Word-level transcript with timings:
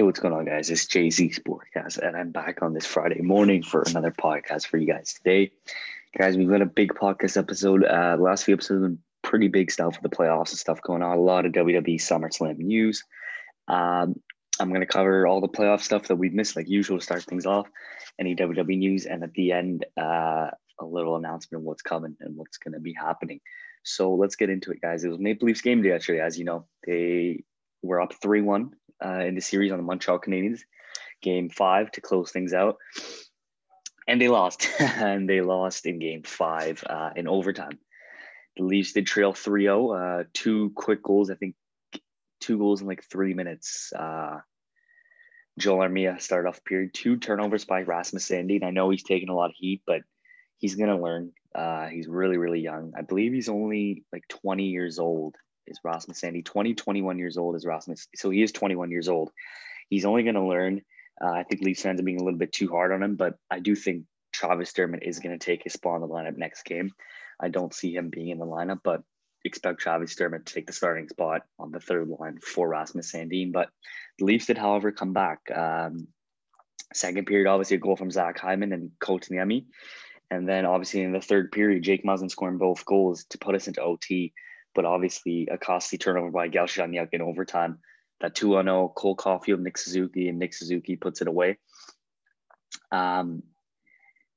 Hey, 0.00 0.04
what's 0.04 0.18
going 0.18 0.32
on, 0.32 0.46
guys? 0.46 0.70
It's 0.70 0.86
JC 0.86 1.38
Sportcast, 1.38 1.98
and 1.98 2.16
I'm 2.16 2.30
back 2.30 2.62
on 2.62 2.72
this 2.72 2.86
Friday 2.86 3.20
morning 3.20 3.62
for 3.62 3.82
another 3.82 4.10
podcast 4.10 4.66
for 4.66 4.78
you 4.78 4.86
guys 4.86 5.12
today. 5.12 5.52
Guys, 6.16 6.38
we've 6.38 6.48
got 6.48 6.62
a 6.62 6.64
big 6.64 6.94
podcast 6.94 7.36
episode. 7.36 7.84
Uh, 7.84 8.16
the 8.16 8.22
last 8.22 8.44
few 8.46 8.54
episodes 8.54 8.82
have 8.82 8.92
been 8.92 8.98
pretty 9.20 9.48
big 9.48 9.70
stuff 9.70 10.00
with 10.00 10.10
the 10.10 10.16
playoffs 10.16 10.52
and 10.52 10.58
stuff 10.58 10.80
going 10.80 11.02
on. 11.02 11.18
A 11.18 11.20
lot 11.20 11.44
of 11.44 11.52
WWE 11.52 11.96
SummerSlam 11.96 12.56
news. 12.56 13.04
Um, 13.68 14.18
I'm 14.58 14.70
going 14.70 14.80
to 14.80 14.86
cover 14.86 15.26
all 15.26 15.42
the 15.42 15.48
playoff 15.48 15.82
stuff 15.82 16.08
that 16.08 16.16
we've 16.16 16.32
missed, 16.32 16.56
like 16.56 16.66
usual, 16.66 16.96
to 16.96 17.04
start 17.04 17.24
things 17.24 17.44
off. 17.44 17.68
Any 18.18 18.34
WWE 18.34 18.78
news, 18.78 19.04
and 19.04 19.22
at 19.22 19.34
the 19.34 19.52
end, 19.52 19.84
uh, 20.00 20.48
a 20.78 20.84
little 20.86 21.16
announcement 21.16 21.60
of 21.60 21.66
what's 21.66 21.82
coming 21.82 22.16
and 22.20 22.38
what's 22.38 22.56
going 22.56 22.72
to 22.72 22.80
be 22.80 22.94
happening. 22.94 23.42
So 23.82 24.14
let's 24.14 24.36
get 24.36 24.48
into 24.48 24.70
it, 24.70 24.80
guys. 24.80 25.04
It 25.04 25.10
was 25.10 25.18
Maple 25.18 25.46
Leafs 25.46 25.60
game 25.60 25.82
day 25.82 25.90
yesterday, 25.90 26.22
as 26.22 26.38
you 26.38 26.46
know. 26.46 26.64
They 26.86 27.44
were 27.82 28.00
up 28.00 28.14
3 28.14 28.40
1 28.40 28.70
uh, 29.04 29.20
in 29.20 29.34
the 29.34 29.40
series 29.40 29.72
on 29.72 29.78
the 29.78 29.84
Montreal 29.84 30.18
Canadiens, 30.18 30.60
game 31.22 31.48
five 31.48 31.90
to 31.92 32.00
close 32.00 32.32
things 32.32 32.52
out. 32.52 32.76
And 34.08 34.20
they 34.20 34.28
lost, 34.28 34.68
and 34.80 35.28
they 35.28 35.40
lost 35.40 35.86
in 35.86 35.98
game 35.98 36.22
five 36.22 36.82
uh, 36.88 37.10
in 37.16 37.28
overtime. 37.28 37.78
The 38.56 38.64
Leafs 38.64 38.92
did 38.92 39.06
trail 39.06 39.32
3 39.32 39.62
0, 39.62 39.90
uh, 39.90 40.24
two 40.32 40.70
quick 40.74 41.02
goals, 41.02 41.30
I 41.30 41.34
think 41.34 41.54
two 42.40 42.58
goals 42.58 42.80
in 42.80 42.86
like 42.86 43.04
three 43.04 43.34
minutes. 43.34 43.92
Uh, 43.92 44.38
Joel 45.58 45.88
Armia 45.88 46.20
started 46.20 46.48
off 46.48 46.64
period 46.64 46.92
two 46.94 47.18
turnovers 47.18 47.64
by 47.64 47.82
Rasmus 47.82 48.26
Sandin. 48.26 48.56
And 48.56 48.64
i 48.64 48.70
know 48.70 48.90
he's 48.90 49.02
taking 49.02 49.28
a 49.28 49.34
lot 49.34 49.50
of 49.50 49.56
heat, 49.56 49.82
but 49.86 50.00
he's 50.58 50.74
to 50.76 50.96
learn. 50.96 51.32
Uh, 51.54 51.86
he's 51.88 52.08
really, 52.08 52.38
really 52.38 52.60
young. 52.60 52.92
I 52.96 53.02
believe 53.02 53.32
he's 53.32 53.48
only 53.48 54.04
like 54.12 54.26
20 54.28 54.64
years 54.64 54.98
old 54.98 55.36
is 55.66 55.78
Rasmus 55.84 56.20
Sandin. 56.20 56.44
20, 56.44 56.74
21 56.74 57.18
years 57.18 57.36
old 57.36 57.56
is 57.56 57.66
Rasmus. 57.66 58.08
So 58.16 58.30
he 58.30 58.42
is 58.42 58.52
21 58.52 58.90
years 58.90 59.08
old. 59.08 59.30
He's 59.88 60.04
only 60.04 60.22
going 60.22 60.34
to 60.34 60.44
learn. 60.44 60.82
Uh, 61.22 61.30
I 61.30 61.42
think 61.42 61.62
Leafs 61.62 61.82
fans 61.82 62.00
are 62.00 62.04
being 62.04 62.20
a 62.20 62.24
little 62.24 62.38
bit 62.38 62.52
too 62.52 62.68
hard 62.68 62.92
on 62.92 63.02
him, 63.02 63.16
but 63.16 63.34
I 63.50 63.60
do 63.60 63.74
think 63.74 64.04
Travis 64.32 64.72
Dermott 64.72 65.02
is 65.02 65.18
going 65.18 65.38
to 65.38 65.44
take 65.44 65.62
his 65.64 65.74
spot 65.74 65.96
in 65.96 66.02
the 66.02 66.08
lineup 66.08 66.36
next 66.36 66.64
game. 66.64 66.92
I 67.38 67.48
don't 67.48 67.74
see 67.74 67.94
him 67.94 68.08
being 68.10 68.28
in 68.28 68.38
the 68.38 68.46
lineup, 68.46 68.80
but 68.82 69.02
expect 69.44 69.80
Travis 69.80 70.14
Dermott 70.14 70.46
to 70.46 70.54
take 70.54 70.66
the 70.66 70.72
starting 70.72 71.08
spot 71.08 71.42
on 71.58 71.72
the 71.72 71.80
third 71.80 72.08
line 72.08 72.38
for 72.38 72.68
Rasmus 72.68 73.12
Sandin. 73.12 73.52
But 73.52 73.68
the 74.18 74.24
Leafs 74.24 74.46
did, 74.46 74.58
however, 74.58 74.92
come 74.92 75.12
back. 75.12 75.40
Um, 75.54 76.08
second 76.92 77.26
period, 77.26 77.48
obviously, 77.48 77.76
a 77.76 77.80
goal 77.80 77.96
from 77.96 78.10
Zach 78.10 78.38
Hyman 78.38 78.72
and 78.72 78.90
Kotkaniemi. 79.00 79.66
And 80.30 80.48
then 80.48 80.64
obviously 80.64 81.02
in 81.02 81.12
the 81.12 81.20
third 81.20 81.50
period, 81.50 81.82
Jake 81.82 82.04
Muzzin 82.04 82.30
scoring 82.30 82.58
both 82.58 82.84
goals 82.84 83.24
to 83.30 83.38
put 83.38 83.54
us 83.54 83.66
into 83.66 83.82
OT. 83.82 84.32
But 84.74 84.84
obviously 84.84 85.48
a 85.50 85.58
costly 85.58 85.98
turnover 85.98 86.30
by 86.30 86.48
Galchenyuk 86.48 87.08
in 87.12 87.22
overtime. 87.22 87.78
That 88.20 88.34
2 88.34 88.52
0 88.52 88.92
Cole 88.94 89.16
Caufield, 89.16 89.60
Nick 89.60 89.78
Suzuki, 89.78 90.28
and 90.28 90.38
Nick 90.38 90.52
Suzuki 90.52 90.96
puts 90.96 91.22
it 91.22 91.28
away. 91.28 91.58
Um, 92.92 93.42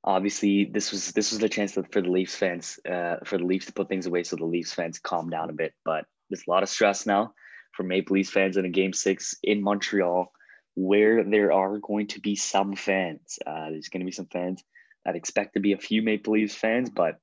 obviously 0.02 0.64
this 0.66 0.92
was 0.92 1.12
this 1.12 1.30
was 1.30 1.40
the 1.40 1.48
chance 1.48 1.72
for 1.72 2.00
the 2.02 2.10
Leafs 2.10 2.34
fans 2.34 2.78
uh, 2.88 3.16
for 3.24 3.38
the 3.38 3.44
Leafs 3.44 3.66
to 3.66 3.72
put 3.72 3.88
things 3.88 4.06
away 4.06 4.22
so 4.22 4.36
the 4.36 4.44
Leafs 4.44 4.72
fans 4.72 4.98
calm 4.98 5.30
down 5.30 5.50
a 5.50 5.54
bit. 5.54 5.74
But 5.84 6.06
there's 6.30 6.44
a 6.46 6.50
lot 6.50 6.62
of 6.62 6.68
stress 6.68 7.06
now 7.06 7.34
for 7.72 7.82
Maple 7.82 8.14
Leafs 8.14 8.30
fans 8.30 8.56
in 8.56 8.64
a 8.64 8.70
game 8.70 8.92
six 8.92 9.34
in 9.42 9.62
Montreal 9.62 10.32
where 10.76 11.22
there 11.22 11.52
are 11.52 11.78
going 11.78 12.08
to 12.08 12.20
be 12.20 12.36
some 12.36 12.74
fans. 12.74 13.38
Uh, 13.46 13.70
there's 13.70 13.88
going 13.88 14.00
to 14.00 14.06
be 14.06 14.12
some 14.12 14.26
fans 14.26 14.62
I'd 15.06 15.16
expect 15.16 15.54
to 15.54 15.60
be 15.60 15.72
a 15.72 15.78
few 15.78 16.02
Maple 16.02 16.34
Leafs 16.34 16.54
fans, 16.54 16.90
but 16.90 17.18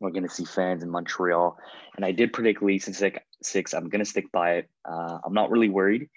we're 0.00 0.10
going 0.10 0.26
to 0.26 0.28
see 0.28 0.44
fans 0.44 0.82
in 0.82 0.90
Montreal. 0.90 1.58
And 1.96 2.04
I 2.04 2.12
did 2.12 2.32
predict 2.32 2.62
Leafs 2.62 2.88
in 2.88 2.94
six. 2.94 3.18
six. 3.42 3.74
I'm 3.74 3.88
going 3.88 4.04
to 4.04 4.10
stick 4.10 4.32
by 4.32 4.54
it. 4.54 4.70
Uh, 4.84 5.18
I'm 5.24 5.34
not 5.34 5.50
really 5.50 5.68
worried 5.68 6.08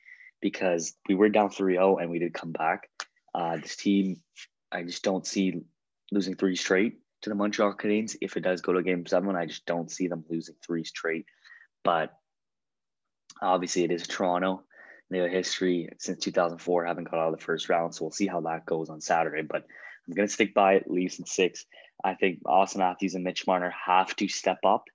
because 0.42 0.94
we 1.08 1.16
were 1.16 1.30
down 1.30 1.50
3 1.50 1.74
0 1.74 1.98
and 1.98 2.10
we 2.10 2.20
did 2.20 2.34
come 2.34 2.52
back. 2.52 2.90
Uh, 3.36 3.58
this 3.58 3.76
team, 3.76 4.18
I 4.72 4.84
just 4.84 5.04
don't 5.04 5.26
see 5.26 5.62
losing 6.12 6.36
three 6.36 6.56
straight 6.56 7.00
to 7.24 7.30
the 7.30 7.36
Montreal 7.36 7.74
Canadiens. 7.74 8.16
If 8.22 8.38
it 8.38 8.42
does 8.42 8.62
go 8.62 8.74
to 8.74 8.84
game 8.84 9.06
seven, 9.06 9.36
I 9.36 9.46
just 9.46 9.66
don't 9.66 9.92
see 9.92 10.08
them 10.08 10.24
losing 10.30 10.56
three 10.66 10.84
straight. 10.84 11.26
But 11.84 12.14
obviously, 13.42 13.84
it 13.84 13.92
is 13.92 14.08
Toronto. 14.08 14.64
They 15.10 15.20
have 15.20 15.32
history 15.32 15.90
since 16.00 16.20
2004, 16.20 16.86
haven't 16.86 17.10
got 17.10 17.20
out 17.20 17.34
of 17.34 17.40
the 17.40 17.46
first 17.46 17.70
round. 17.70 17.94
So 17.94 18.06
we'll 18.06 18.12
see 18.12 18.28
how 18.28 18.42
that 18.42 18.66
goes 18.66 18.90
on 18.90 19.02
Saturday. 19.02 19.44
But 19.44 19.66
I'm 20.08 20.14
going 20.14 20.28
to 20.28 20.34
stick 20.34 20.54
by 20.54 20.74
it, 20.74 20.90
Leafs 20.90 21.20
in 21.20 21.26
six. 21.26 21.66
I 22.04 22.16
think 22.16 22.44
Auston 22.44 22.78
Matthews 22.78 23.16
and 23.16 23.24
Mitch 23.24 23.48
Marner 23.48 23.74
have 23.86 24.16
to 24.18 24.28
step 24.28 24.60
up, 24.66 24.86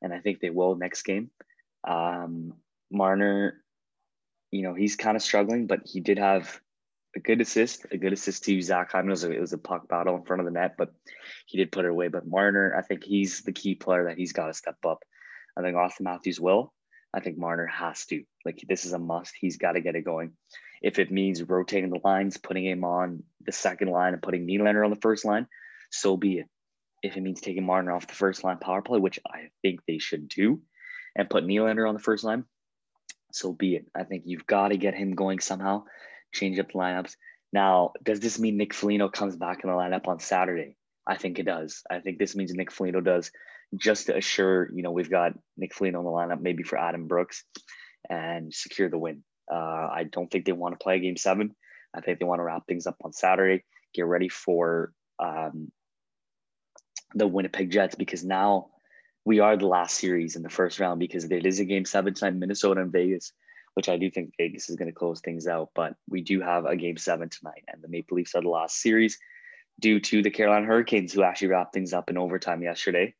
and 0.00 0.12
I 0.12 0.20
think 0.20 0.40
they 0.40 0.50
will 0.50 0.76
next 0.76 1.02
game. 1.02 1.30
Um, 1.86 2.54
Marner, 2.90 3.62
you 4.50 4.62
know, 4.62 4.74
he's 4.74 4.96
kind 4.96 5.16
of 5.16 5.22
struggling, 5.22 5.66
but 5.66 5.80
he 5.84 6.00
did 6.00 6.18
have 6.18 6.60
a 7.16 7.20
good 7.20 7.40
assist, 7.40 7.86
a 7.90 7.98
good 7.98 8.12
assist 8.12 8.44
to 8.44 8.62
Zach 8.62 8.92
Hyman. 8.92 9.08
It 9.08 9.10
was, 9.10 9.24
a, 9.24 9.30
it 9.32 9.40
was 9.40 9.52
a 9.52 9.58
puck 9.58 9.88
battle 9.88 10.16
in 10.16 10.24
front 10.24 10.40
of 10.40 10.46
the 10.46 10.52
net, 10.52 10.76
but 10.76 10.92
he 11.46 11.58
did 11.58 11.72
put 11.72 11.84
it 11.84 11.90
away. 11.90 12.08
But 12.08 12.26
Marner, 12.26 12.74
I 12.76 12.82
think 12.82 13.04
he's 13.04 13.42
the 13.42 13.52
key 13.52 13.74
player 13.74 14.04
that 14.04 14.18
he's 14.18 14.32
got 14.32 14.46
to 14.46 14.54
step 14.54 14.76
up. 14.86 15.02
I 15.56 15.62
think 15.62 15.76
Auston 15.76 16.02
Matthews 16.02 16.40
will. 16.40 16.72
I 17.12 17.20
think 17.20 17.38
Marner 17.38 17.66
has 17.66 18.06
to. 18.06 18.24
Like 18.44 18.64
this 18.68 18.84
is 18.84 18.92
a 18.92 18.98
must. 18.98 19.34
He's 19.38 19.56
got 19.56 19.72
to 19.72 19.80
get 19.80 19.94
it 19.94 20.04
going. 20.04 20.32
If 20.82 20.98
it 20.98 21.12
means 21.12 21.42
rotating 21.42 21.90
the 21.90 22.00
lines, 22.02 22.36
putting 22.36 22.66
him 22.66 22.84
on 22.84 23.22
the 23.46 23.52
second 23.52 23.88
line 23.88 24.12
and 24.12 24.22
putting 24.22 24.46
Nylander 24.46 24.84
on 24.84 24.90
the 24.90 25.00
first 25.00 25.24
line, 25.24 25.46
so 25.94 26.16
be 26.16 26.38
it. 26.38 26.46
If 27.02 27.16
it 27.16 27.22
means 27.22 27.40
taking 27.40 27.64
Marner 27.64 27.92
off 27.92 28.06
the 28.06 28.14
first 28.14 28.44
line 28.44 28.58
power 28.58 28.82
play, 28.82 28.98
which 28.98 29.20
I 29.26 29.48
think 29.62 29.80
they 29.86 29.98
should 29.98 30.28
do, 30.28 30.62
and 31.16 31.30
put 31.30 31.44
Nylander 31.44 31.88
on 31.88 31.94
the 31.94 32.00
first 32.00 32.24
line, 32.24 32.44
so 33.32 33.52
be 33.52 33.76
it. 33.76 33.86
I 33.94 34.04
think 34.04 34.24
you've 34.26 34.46
got 34.46 34.68
to 34.68 34.76
get 34.76 34.94
him 34.94 35.14
going 35.14 35.38
somehow, 35.38 35.84
change 36.32 36.58
up 36.58 36.68
the 36.68 36.78
lineups. 36.78 37.14
Now, 37.52 37.92
does 38.02 38.20
this 38.20 38.38
mean 38.38 38.56
Nick 38.56 38.74
Foligno 38.74 39.08
comes 39.08 39.36
back 39.36 39.62
in 39.62 39.70
the 39.70 39.76
lineup 39.76 40.08
on 40.08 40.18
Saturday? 40.18 40.76
I 41.06 41.16
think 41.16 41.38
it 41.38 41.46
does. 41.46 41.82
I 41.90 42.00
think 42.00 42.18
this 42.18 42.34
means 42.34 42.52
Nick 42.52 42.72
Foligno 42.72 43.00
does 43.00 43.30
just 43.76 44.06
to 44.06 44.16
assure, 44.16 44.70
you 44.74 44.82
know, 44.82 44.92
we've 44.92 45.10
got 45.10 45.32
Nick 45.56 45.74
Foligno 45.74 45.98
on 45.98 46.04
the 46.04 46.10
lineup, 46.10 46.40
maybe 46.40 46.62
for 46.62 46.78
Adam 46.78 47.06
Brooks, 47.06 47.44
and 48.08 48.52
secure 48.52 48.88
the 48.88 48.98
win. 48.98 49.22
Uh, 49.52 49.56
I 49.92 50.06
don't 50.10 50.30
think 50.30 50.46
they 50.46 50.52
want 50.52 50.78
to 50.78 50.82
play 50.82 51.00
game 51.00 51.16
seven. 51.16 51.54
I 51.94 52.00
think 52.00 52.18
they 52.18 52.24
want 52.24 52.40
to 52.40 52.44
wrap 52.44 52.66
things 52.66 52.86
up 52.86 52.96
on 53.04 53.12
Saturday, 53.12 53.64
get 53.94 54.06
ready 54.06 54.28
for 54.28 54.92
um, 55.18 55.70
the 57.14 57.26
Winnipeg 57.26 57.70
Jets 57.70 57.94
because 57.94 58.24
now 58.24 58.68
we 59.24 59.40
are 59.40 59.56
the 59.56 59.66
last 59.66 59.96
series 59.96 60.36
in 60.36 60.42
the 60.42 60.50
first 60.50 60.78
round 60.78 61.00
because 61.00 61.24
it 61.24 61.46
is 61.46 61.60
a 61.60 61.64
game 61.64 61.84
seven 61.84 62.12
tonight, 62.12 62.34
Minnesota 62.34 62.82
and 62.82 62.92
Vegas, 62.92 63.32
which 63.74 63.88
I 63.88 63.96
do 63.96 64.10
think 64.10 64.34
Vegas 64.36 64.68
is 64.68 64.76
going 64.76 64.88
to 64.88 64.94
close 64.94 65.20
things 65.20 65.46
out. 65.46 65.70
But 65.74 65.94
we 66.08 66.20
do 66.20 66.40
have 66.40 66.66
a 66.66 66.76
game 66.76 66.96
seven 66.96 67.28
tonight, 67.28 67.64
and 67.68 67.82
the 67.82 67.88
Maple 67.88 68.16
Leafs 68.16 68.34
are 68.34 68.42
the 68.42 68.48
last 68.48 68.80
series 68.80 69.18
due 69.80 70.00
to 70.00 70.22
the 70.22 70.30
Carolina 70.30 70.66
Hurricanes, 70.66 71.12
who 71.12 71.22
actually 71.22 71.48
wrapped 71.48 71.72
things 71.72 71.92
up 71.92 72.10
in 72.10 72.18
overtime 72.18 72.62
yesterday. 72.62 73.14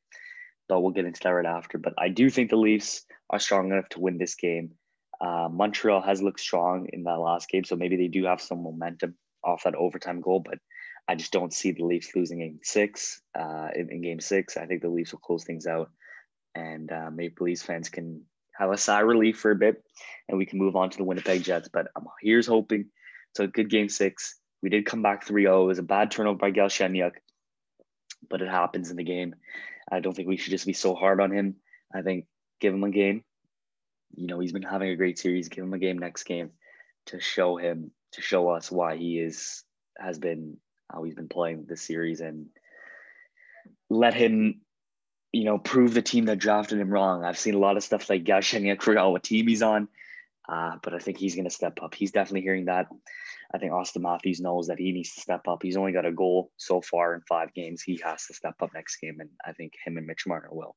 But 0.68 0.80
we'll 0.80 0.92
get 0.92 1.04
into 1.04 1.20
that 1.22 1.30
right 1.30 1.46
after. 1.46 1.78
But 1.78 1.94
I 1.98 2.08
do 2.08 2.30
think 2.30 2.50
the 2.50 2.56
Leafs 2.56 3.04
are 3.30 3.38
strong 3.38 3.70
enough 3.70 3.88
to 3.90 4.00
win 4.00 4.18
this 4.18 4.34
game. 4.34 4.72
Uh, 5.20 5.48
Montreal 5.50 6.02
has 6.02 6.22
looked 6.22 6.40
strong 6.40 6.88
in 6.92 7.04
that 7.04 7.18
last 7.18 7.48
game, 7.48 7.64
so 7.64 7.76
maybe 7.76 7.96
they 7.96 8.08
do 8.08 8.24
have 8.24 8.40
some 8.40 8.62
momentum 8.62 9.14
off 9.42 9.64
that 9.64 9.74
overtime 9.74 10.20
goal. 10.20 10.40
But 10.40 10.58
I 11.06 11.14
just 11.14 11.32
don't 11.32 11.52
see 11.52 11.72
the 11.72 11.84
Leafs 11.84 12.14
losing 12.14 12.38
game 12.38 12.60
six. 12.62 13.20
Uh, 13.38 13.68
in, 13.74 13.90
in, 13.90 14.00
game 14.00 14.20
six, 14.20 14.56
I 14.56 14.66
think 14.66 14.82
the 14.82 14.88
Leafs 14.88 15.12
will 15.12 15.20
close 15.20 15.44
things 15.44 15.66
out, 15.66 15.90
and 16.54 16.90
uh, 16.90 17.10
Maple 17.10 17.46
Leafs 17.46 17.62
fans 17.62 17.88
can 17.88 18.22
have 18.58 18.70
a 18.70 18.78
sigh 18.78 19.02
of 19.02 19.08
relief 19.08 19.38
for 19.38 19.50
a 19.50 19.56
bit, 19.56 19.82
and 20.28 20.38
we 20.38 20.46
can 20.46 20.58
move 20.58 20.76
on 20.76 20.90
to 20.90 20.96
the 20.96 21.04
Winnipeg 21.04 21.42
Jets. 21.42 21.68
But 21.72 21.88
I'm 21.96 22.06
here's 22.22 22.46
hoping. 22.46 22.86
So 23.36 23.46
good 23.46 23.70
game 23.70 23.88
six. 23.88 24.36
We 24.62 24.70
did 24.70 24.86
come 24.86 25.02
back 25.02 25.26
3-0. 25.26 25.64
It 25.64 25.66
was 25.66 25.78
a 25.78 25.82
bad 25.82 26.10
turnover 26.10 26.38
by 26.38 26.50
Galchenyuk, 26.50 27.12
but 28.30 28.40
it 28.40 28.48
happens 28.48 28.90
in 28.90 28.96
the 28.96 29.04
game. 29.04 29.34
I 29.92 30.00
don't 30.00 30.14
think 30.14 30.28
we 30.28 30.38
should 30.38 30.52
just 30.52 30.66
be 30.66 30.72
so 30.72 30.94
hard 30.94 31.20
on 31.20 31.30
him. 31.30 31.56
I 31.94 32.00
think 32.00 32.26
give 32.60 32.72
him 32.72 32.84
a 32.84 32.90
game 32.90 33.24
you 34.16 34.26
know, 34.26 34.40
he's 34.40 34.52
been 34.52 34.62
having 34.62 34.90
a 34.90 34.96
great 34.96 35.18
series. 35.18 35.48
Give 35.48 35.64
him 35.64 35.74
a 35.74 35.78
game 35.78 35.98
next 35.98 36.24
game 36.24 36.50
to 37.06 37.20
show 37.20 37.56
him, 37.56 37.90
to 38.12 38.22
show 38.22 38.48
us 38.48 38.70
why 38.70 38.96
he 38.96 39.18
is, 39.18 39.64
has 39.98 40.18
been, 40.18 40.56
how 40.94 41.02
he's 41.02 41.14
been 41.14 41.28
playing 41.28 41.64
this 41.68 41.82
series 41.82 42.20
and 42.20 42.46
let 43.90 44.14
him, 44.14 44.60
you 45.32 45.44
know, 45.44 45.58
prove 45.58 45.94
the 45.94 46.02
team 46.02 46.26
that 46.26 46.38
drafted 46.38 46.78
him 46.78 46.90
wrong. 46.90 47.24
I've 47.24 47.38
seen 47.38 47.54
a 47.54 47.58
lot 47.58 47.76
of 47.76 47.82
stuff 47.82 48.08
like 48.08 48.24
Galchenyuk 48.24 48.82
forgot 48.82 49.10
what 49.10 49.22
team 49.22 49.48
he's 49.48 49.62
on, 49.62 49.88
uh, 50.48 50.76
but 50.82 50.94
I 50.94 50.98
think 50.98 51.18
he's 51.18 51.34
going 51.34 51.44
to 51.44 51.50
step 51.50 51.78
up. 51.82 51.94
He's 51.94 52.12
definitely 52.12 52.42
hearing 52.42 52.66
that. 52.66 52.86
I 53.52 53.58
think 53.58 53.72
Auston 53.72 54.02
Matthews 54.02 54.40
knows 54.40 54.68
that 54.68 54.78
he 54.78 54.92
needs 54.92 55.14
to 55.14 55.20
step 55.20 55.46
up. 55.46 55.62
He's 55.62 55.76
only 55.76 55.92
got 55.92 56.06
a 56.06 56.12
goal 56.12 56.50
so 56.56 56.80
far 56.80 57.14
in 57.14 57.20
five 57.22 57.54
games. 57.54 57.82
He 57.82 58.00
has 58.04 58.26
to 58.26 58.34
step 58.34 58.54
up 58.60 58.70
next 58.74 58.96
game, 58.96 59.18
and 59.20 59.30
I 59.44 59.52
think 59.52 59.74
him 59.84 59.96
and 59.96 60.06
Mitch 60.06 60.26
Marner 60.26 60.48
will. 60.50 60.76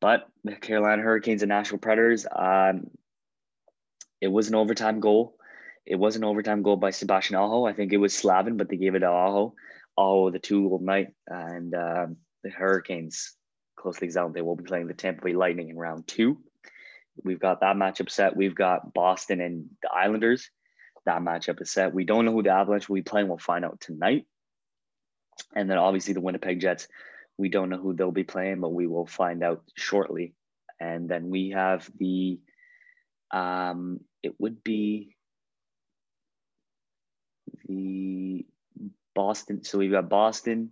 But 0.00 0.26
the 0.44 0.56
Carolina 0.56 1.02
Hurricanes 1.02 1.42
and 1.42 1.48
Nashville 1.48 1.78
Predators, 1.78 2.26
um, 2.34 2.90
it 4.20 4.28
was 4.28 4.48
an 4.48 4.54
overtime 4.54 5.00
goal. 5.00 5.36
It 5.86 5.96
was 5.96 6.16
an 6.16 6.24
overtime 6.24 6.62
goal 6.62 6.76
by 6.76 6.90
Sebastian 6.90 7.36
Aho. 7.36 7.64
I 7.64 7.72
think 7.72 7.92
it 7.92 7.98
was 7.98 8.14
Slavin, 8.14 8.56
but 8.56 8.68
they 8.68 8.76
gave 8.76 8.94
it 8.94 9.00
to 9.00 9.08
Aho. 9.08 9.54
Aho, 9.96 10.30
the 10.30 10.38
two 10.38 10.68
goal 10.68 10.80
night. 10.80 11.08
And 11.28 11.74
um, 11.74 12.16
the 12.42 12.50
Hurricanes 12.50 13.34
close 13.76 13.98
things 13.98 14.16
out. 14.16 14.34
They 14.34 14.42
will 14.42 14.56
be 14.56 14.64
playing 14.64 14.88
the 14.88 14.94
Tampa 14.94 15.24
Bay 15.24 15.34
Lightning 15.34 15.68
in 15.68 15.76
round 15.76 16.06
two. 16.08 16.38
we've 17.22 17.38
got 17.38 17.60
that 17.60 17.76
matchup 17.76 18.10
set. 18.10 18.36
We've 18.36 18.54
got 18.54 18.92
Boston 18.92 19.40
and 19.40 19.66
the 19.82 19.90
Islanders. 19.92 20.50
That 21.04 21.22
matchup 21.22 21.62
is 21.62 21.70
set. 21.70 21.94
We 21.94 22.04
don't 22.04 22.24
know 22.24 22.32
who 22.32 22.42
the 22.42 22.50
Avalanche 22.50 22.88
will 22.88 22.96
be 22.96 23.02
playing. 23.02 23.28
We'll 23.28 23.38
find 23.38 23.64
out 23.64 23.80
tonight. 23.80 24.26
And 25.54 25.70
then 25.70 25.78
obviously 25.78 26.14
the 26.14 26.20
Winnipeg 26.20 26.60
Jets. 26.60 26.88
We 27.38 27.48
don't 27.48 27.68
know 27.68 27.78
who 27.78 27.94
they'll 27.94 28.10
be 28.10 28.24
playing, 28.24 28.60
but 28.60 28.72
we 28.72 28.86
will 28.86 29.06
find 29.06 29.44
out 29.44 29.62
shortly. 29.76 30.34
And 30.80 31.08
then 31.08 31.30
we 31.30 31.50
have 31.50 31.88
the 31.98 32.40
um 33.30 34.00
it 34.22 34.34
would 34.38 34.62
be 34.62 35.15
the 37.66 38.46
Boston. 39.14 39.64
So 39.64 39.78
we've 39.78 39.90
got 39.90 40.08
Boston 40.08 40.70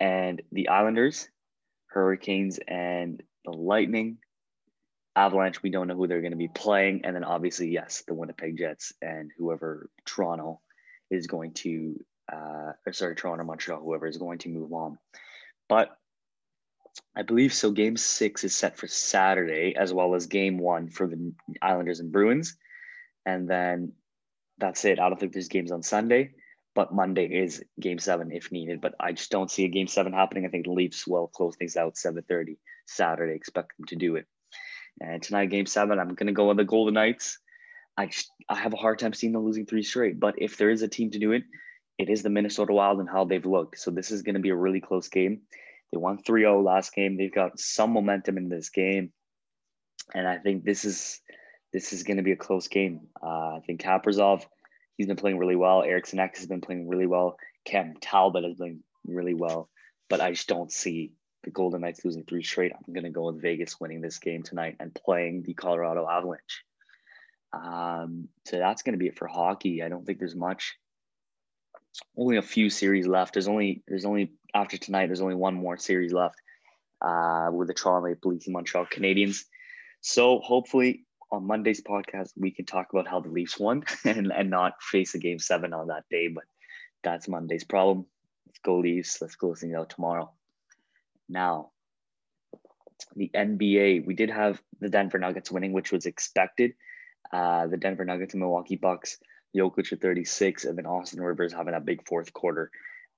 and 0.00 0.42
the 0.52 0.68
Islanders, 0.68 1.28
Hurricanes 1.86 2.58
and 2.66 3.22
the 3.44 3.52
Lightning, 3.52 4.18
Avalanche. 5.16 5.62
We 5.62 5.70
don't 5.70 5.86
know 5.88 5.94
who 5.94 6.06
they're 6.06 6.20
going 6.20 6.32
to 6.32 6.36
be 6.36 6.48
playing, 6.48 7.04
and 7.04 7.14
then 7.14 7.24
obviously, 7.24 7.68
yes, 7.68 8.02
the 8.06 8.14
Winnipeg 8.14 8.58
Jets 8.58 8.92
and 9.00 9.30
whoever 9.38 9.88
Toronto 10.04 10.60
is 11.10 11.26
going 11.26 11.52
to, 11.52 12.00
uh, 12.32 12.72
or 12.86 12.92
sorry, 12.92 13.14
Toronto, 13.14 13.44
Montreal, 13.44 13.80
whoever 13.80 14.06
is 14.06 14.18
going 14.18 14.38
to 14.38 14.48
move 14.48 14.72
on. 14.72 14.98
But 15.68 15.96
I 17.16 17.22
believe 17.22 17.52
so. 17.52 17.70
Game 17.70 17.96
six 17.96 18.44
is 18.44 18.54
set 18.54 18.76
for 18.76 18.88
Saturday, 18.88 19.74
as 19.76 19.92
well 19.92 20.14
as 20.14 20.26
game 20.26 20.58
one 20.58 20.88
for 20.88 21.06
the 21.06 21.32
Islanders 21.62 22.00
and 22.00 22.12
Bruins. 22.12 22.56
And 23.26 23.48
then 23.48 23.92
that's 24.58 24.84
it. 24.84 24.98
I 24.98 25.08
don't 25.08 25.18
think 25.18 25.32
there's 25.32 25.48
games 25.48 25.72
on 25.72 25.82
Sunday, 25.82 26.32
but 26.74 26.94
Monday 26.94 27.26
is 27.26 27.62
game 27.80 27.98
seven 27.98 28.30
if 28.32 28.52
needed. 28.52 28.80
But 28.80 28.94
I 29.00 29.12
just 29.12 29.30
don't 29.30 29.50
see 29.50 29.64
a 29.64 29.68
game 29.68 29.88
seven 29.88 30.12
happening. 30.12 30.46
I 30.46 30.48
think 30.48 30.64
the 30.64 30.72
Leafs 30.72 31.06
will 31.06 31.28
close 31.28 31.56
things 31.56 31.76
out 31.76 31.96
7:30 31.96 32.58
Saturday. 32.86 33.34
Expect 33.34 33.76
them 33.76 33.86
to 33.86 33.96
do 33.96 34.16
it. 34.16 34.26
And 35.00 35.22
tonight, 35.22 35.50
game 35.50 35.66
seven, 35.66 35.98
I'm 35.98 36.14
gonna 36.14 36.32
go 36.32 36.50
on 36.50 36.56
the 36.56 36.64
Golden 36.64 36.94
Knights. 36.94 37.38
I 37.96 38.10
I 38.48 38.56
have 38.56 38.74
a 38.74 38.78
hard 38.78 38.98
time 38.98 39.12
seeing 39.12 39.32
them 39.32 39.44
losing 39.44 39.66
three 39.66 39.82
straight. 39.82 40.20
But 40.20 40.34
if 40.38 40.56
there 40.56 40.70
is 40.70 40.82
a 40.82 40.88
team 40.88 41.10
to 41.12 41.18
do 41.18 41.32
it, 41.32 41.44
it 41.98 42.08
is 42.08 42.22
the 42.22 42.30
Minnesota 42.30 42.72
Wild 42.72 43.00
and 43.00 43.08
how 43.08 43.24
they've 43.24 43.44
looked. 43.44 43.78
So 43.78 43.90
this 43.90 44.10
is 44.10 44.22
going 44.22 44.34
to 44.34 44.40
be 44.40 44.50
a 44.50 44.56
really 44.56 44.80
close 44.80 45.08
game. 45.08 45.42
They 45.92 45.98
won 45.98 46.18
3-0 46.18 46.64
last 46.64 46.92
game. 46.92 47.16
They've 47.16 47.32
got 47.32 47.58
some 47.58 47.92
momentum 47.92 48.36
in 48.36 48.48
this 48.48 48.70
game. 48.70 49.12
And 50.12 50.26
I 50.26 50.38
think 50.38 50.64
this 50.64 50.84
is 50.84 51.20
this 51.74 51.92
is 51.92 52.04
going 52.04 52.18
to 52.18 52.22
be 52.22 52.32
a 52.32 52.36
close 52.36 52.68
game. 52.68 53.00
Uh, 53.20 53.56
I 53.56 53.62
think 53.66 53.82
Kaprizov, 53.82 54.46
he's 54.96 55.08
been 55.08 55.16
playing 55.16 55.38
really 55.38 55.56
well. 55.56 55.82
Eriksson 55.82 56.20
Ek 56.20 56.36
has 56.36 56.46
been 56.46 56.60
playing 56.60 56.88
really 56.88 57.08
well. 57.08 57.36
Cam 57.64 57.94
Talbot 58.00 58.44
has 58.44 58.54
been 58.54 58.84
really 59.04 59.34
well. 59.34 59.68
But 60.08 60.20
I 60.20 60.30
just 60.30 60.46
don't 60.46 60.70
see 60.70 61.10
the 61.42 61.50
Golden 61.50 61.80
Knights 61.80 62.04
losing 62.04 62.24
three 62.24 62.44
straight. 62.44 62.72
I'm 62.72 62.94
going 62.94 63.04
to 63.04 63.10
go 63.10 63.26
with 63.26 63.42
Vegas 63.42 63.80
winning 63.80 64.00
this 64.00 64.20
game 64.20 64.44
tonight 64.44 64.76
and 64.78 64.94
playing 64.94 65.42
the 65.42 65.54
Colorado 65.54 66.08
Avalanche. 66.08 66.62
Um, 67.52 68.28
so 68.46 68.58
that's 68.58 68.82
going 68.82 68.92
to 68.92 68.98
be 68.98 69.08
it 69.08 69.18
for 69.18 69.26
hockey. 69.26 69.82
I 69.82 69.88
don't 69.88 70.06
think 70.06 70.20
there's 70.20 70.36
much. 70.36 70.76
Only 72.16 72.36
a 72.36 72.42
few 72.42 72.70
series 72.70 73.08
left. 73.08 73.32
There's 73.32 73.48
only 73.48 73.82
there's 73.88 74.04
only 74.04 74.32
after 74.54 74.76
tonight. 74.76 75.06
There's 75.06 75.20
only 75.20 75.34
one 75.34 75.54
more 75.54 75.76
series 75.76 76.12
left 76.12 76.36
uh, 77.00 77.48
with 77.52 77.66
the 77.66 77.74
Toronto 77.74 78.08
Maple 78.08 78.30
Leafs 78.30 78.46
and 78.46 78.52
Montreal 78.52 78.86
Canadiens. 78.86 79.44
So 80.00 80.38
hopefully 80.38 81.04
on 81.34 81.46
Monday's 81.46 81.82
podcast 81.82 82.30
we 82.36 82.50
can 82.50 82.64
talk 82.64 82.92
about 82.92 83.08
how 83.08 83.20
the 83.20 83.28
Leafs 83.28 83.58
won 83.58 83.84
and 84.04 84.32
and 84.32 84.50
not 84.50 84.82
face 84.82 85.14
a 85.14 85.18
game 85.18 85.38
seven 85.38 85.72
on 85.72 85.88
that 85.88 86.04
day. 86.10 86.28
But 86.28 86.44
that's 87.02 87.28
Monday's 87.28 87.64
problem. 87.64 88.06
Let's 88.46 88.58
go 88.60 88.78
Leafs. 88.78 89.20
Let's 89.20 89.36
close 89.36 89.60
things 89.60 89.74
out 89.74 89.90
tomorrow. 89.90 90.32
Now, 91.28 91.70
the 93.16 93.30
NBA, 93.34 94.04
we 94.04 94.14
did 94.14 94.30
have 94.30 94.60
the 94.80 94.88
Denver 94.88 95.18
Nuggets 95.18 95.50
winning, 95.50 95.72
which 95.72 95.92
was 95.92 96.06
expected. 96.06 96.74
Uh, 97.32 97.66
the 97.66 97.76
Denver 97.76 98.04
Nuggets 98.04 98.34
and 98.34 98.40
Milwaukee 98.40 98.76
Bucks, 98.76 99.18
Jokic 99.56 99.92
at 99.92 100.00
36, 100.00 100.64
and 100.64 100.78
then 100.78 100.86
Austin 100.86 101.20
Rivers 101.20 101.52
having 101.52 101.72
that 101.72 101.84
big 101.84 102.06
fourth 102.06 102.32
quarter. 102.32 102.70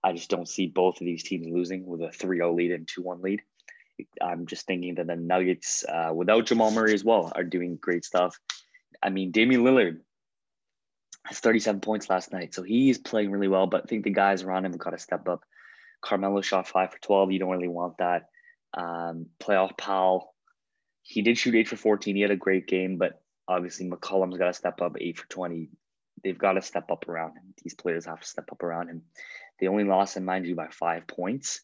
I 0.03 0.13
just 0.13 0.31
don't 0.31 0.49
see 0.49 0.69
both 0.69 1.01
of 1.01 1.05
these 1.05 1.23
teams 1.23 1.47
losing 1.49 1.85
with 1.87 2.01
a 2.01 2.13
3 2.13 2.39
0 2.39 2.55
lead 2.55 2.73
and 2.73 2.87
2 2.87 3.03
1 3.03 3.23
lead. 3.23 3.43
I'm 4.21 4.47
just 4.47 4.67
thinking 4.67 4.97
that 4.97 5.07
the 5.07 5.17
Nuggets, 5.17 5.85
uh, 5.89 6.13
without 6.15 6.47
Jamal 6.47 6.71
Murray 6.71 6.95
as 6.95 7.05
well, 7.05 7.33
are 7.35 7.45
doing 7.45 7.79
great 7.81 8.05
stuff. 8.05 8.39
I 9.03 9.11
mean, 9.11 9.31
Damian 9.31 9.63
Lillard 9.63 10.01
has 11.25 11.41
37 11.41 11.81
points 11.81 12.09
last 12.09 12.33
night, 12.33 12.55
so 12.55 12.63
he's 12.63 12.99
playing 12.99 13.31
really 13.31 13.49
well, 13.49 13.67
but 13.67 13.85
I 13.85 13.87
think 13.87 14.05
the 14.05 14.11
guys 14.11 14.43
around 14.43 14.65
him 14.65 14.73
have 14.73 14.81
got 14.81 14.91
to 14.91 14.99
step 14.99 15.29
up. 15.29 15.45
Carmelo 16.03 16.41
shot 16.41 16.69
five 16.69 16.93
for 16.93 16.99
12. 17.01 17.33
You 17.33 17.39
don't 17.39 17.51
really 17.51 17.69
want 17.69 17.99
that. 17.99 18.29
Um, 18.75 19.27
playoff 19.41 19.77
Powell, 19.77 20.35
he 21.03 21.23
did 21.23 21.39
shoot 21.39 21.55
eight 21.55 21.69
for 21.69 21.77
14. 21.77 22.15
He 22.15 22.23
had 22.23 22.31
a 22.31 22.37
great 22.37 22.67
game, 22.67 22.99
but 22.99 23.23
obviously 23.49 23.89
McCollum's 23.89 24.39
got 24.39 24.47
to 24.47 24.53
step 24.53 24.81
up 24.81 24.97
eight 25.01 25.19
for 25.19 25.27
20. 25.29 25.69
They've 26.23 26.39
got 26.39 26.53
to 26.53 26.63
step 26.63 26.91
up 26.91 27.09
around 27.09 27.37
him. 27.37 27.55
These 27.63 27.75
players 27.75 28.07
have 28.07 28.21
to 28.21 28.27
step 28.27 28.51
up 28.51 28.63
around 28.63 28.89
him. 28.89 29.03
They 29.61 29.69
only 29.69 29.85
lost, 29.85 30.17
and 30.17 30.27
mind 30.27 30.47
you, 30.47 30.55
by 30.55 30.69
five 30.69 31.07
points. 31.07 31.61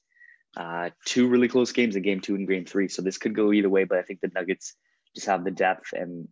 Uh, 0.57 0.91
two 1.05 1.29
really 1.29 1.49
close 1.49 1.73
games 1.73 1.97
in 1.97 2.03
game 2.03 2.21
two 2.21 2.35
and 2.35 2.49
game 2.49 2.65
three. 2.65 2.89
So 2.89 3.03
this 3.03 3.19
could 3.19 3.35
go 3.35 3.53
either 3.53 3.71
way, 3.71 3.85
but 3.85 3.99
I 3.99 4.03
think 4.03 4.21
the 4.21 4.31
Nuggets 4.35 4.75
just 5.15 5.27
have 5.27 5.45
the 5.45 5.51
depth 5.51 5.93
and 5.93 6.29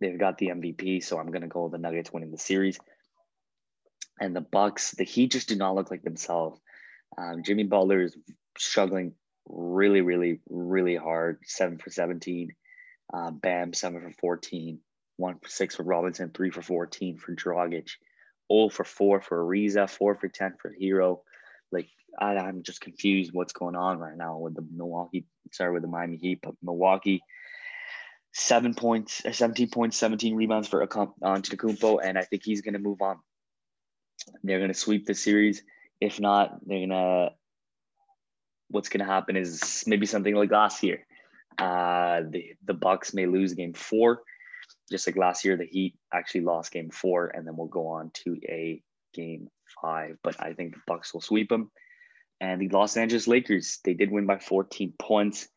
they've 0.00 0.18
got 0.18 0.38
the 0.38 0.48
MVP. 0.48 1.02
So 1.02 1.18
I'm 1.18 1.30
going 1.30 1.42
to 1.42 1.48
go 1.48 1.68
the 1.68 1.78
Nuggets 1.78 2.12
winning 2.12 2.30
the 2.30 2.38
series. 2.38 2.78
And 4.20 4.34
the 4.34 4.40
Bucks, 4.40 4.92
the 4.92 5.04
Heat 5.04 5.32
just 5.32 5.48
do 5.48 5.56
not 5.56 5.74
look 5.74 5.90
like 5.90 6.02
themselves. 6.02 6.60
Um, 7.16 7.42
Jimmy 7.44 7.64
Butler 7.64 8.02
is 8.02 8.16
struggling 8.56 9.14
really, 9.48 10.00
really, 10.00 10.40
really 10.48 10.96
hard. 10.96 11.38
Seven 11.44 11.78
for 11.78 11.90
17. 11.90 12.50
Uh, 13.12 13.30
Bam, 13.30 13.72
seven 13.72 14.02
for 14.02 14.12
14. 14.20 14.80
One 15.16 15.38
for 15.38 15.48
six 15.48 15.76
for 15.76 15.82
Robinson. 15.82 16.30
Three 16.30 16.50
for 16.50 16.62
14 16.62 17.18
for 17.18 17.34
Dragic. 17.34 17.90
Oh 18.50 18.68
for 18.68 18.84
four 18.84 19.20
for 19.20 19.44
Ariza. 19.44 19.88
Four 19.88 20.14
for 20.16 20.28
10 20.28 20.54
for 20.60 20.74
Herro. 20.80 21.20
Like, 21.72 21.88
I, 22.18 22.36
I'm 22.36 22.62
just 22.62 22.80
confused 22.80 23.30
what's 23.32 23.52
going 23.52 23.76
on 23.76 23.98
right 23.98 24.16
now 24.16 24.38
with 24.38 24.54
the 24.54 24.66
Milwaukee, 24.74 25.24
sorry, 25.52 25.72
with 25.72 25.82
the 25.82 25.88
Miami 25.88 26.16
Heat, 26.16 26.40
but 26.42 26.54
Milwaukee 26.62 27.22
seven 28.32 28.74
points, 28.74 29.24
uh, 29.24 29.32
17 29.32 29.70
points, 29.70 29.96
17 29.96 30.34
rebounds 30.34 30.68
for 30.68 30.86
Antetokounmpo, 30.86 31.98
and 32.02 32.18
I 32.18 32.22
think 32.22 32.42
he's 32.44 32.62
going 32.62 32.74
to 32.74 32.78
move 32.78 33.02
on. 33.02 33.18
They're 34.42 34.58
going 34.58 34.72
to 34.72 34.78
sweep 34.78 35.06
the 35.06 35.14
series. 35.14 35.62
If 36.00 36.20
not, 36.20 36.58
they're 36.64 36.86
gonna. 36.86 37.30
What's 38.68 38.88
gonna 38.88 39.04
happen 39.04 39.36
is 39.36 39.84
maybe 39.86 40.06
something 40.06 40.34
like 40.34 40.50
last 40.50 40.82
year. 40.82 41.06
Uh, 41.58 42.22
the 42.28 42.54
the 42.64 42.74
Bucks 42.74 43.14
may 43.14 43.26
lose 43.26 43.54
game 43.54 43.72
four, 43.72 44.22
just 44.90 45.06
like 45.06 45.16
last 45.16 45.44
year. 45.44 45.56
The 45.56 45.66
Heat 45.66 45.96
actually 46.12 46.42
lost 46.42 46.70
game 46.70 46.90
four, 46.90 47.28
and 47.28 47.46
then 47.46 47.56
we'll 47.56 47.66
go 47.66 47.88
on 47.88 48.10
to 48.24 48.36
a 48.48 48.80
game 49.12 49.48
five. 49.82 50.18
But 50.22 50.36
I 50.38 50.52
think 50.52 50.74
the 50.74 50.80
Bucks 50.86 51.12
will 51.12 51.20
sweep 51.20 51.48
them. 51.48 51.70
And 52.40 52.60
the 52.60 52.68
Los 52.68 52.96
Angeles 52.96 53.26
Lakers, 53.26 53.80
they 53.84 53.94
did 53.94 54.10
win 54.10 54.26
by 54.26 54.38
14 54.38 54.92
points. 54.98 55.48